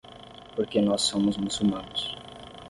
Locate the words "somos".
1.03-1.37